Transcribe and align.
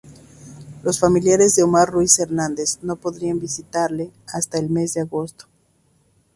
Los 0.81 0.99
familiares 0.99 1.55
de 1.55 1.61
Omar 1.61 1.87
Ruiz 1.89 2.17
Hernández 2.17 2.79
no 2.81 2.95
podrían 2.95 3.37
visitarle 3.37 4.11
hasta 4.33 4.57
el 4.57 4.67
mes 4.67 4.95
de 4.95 5.01
agosto. 5.01 5.45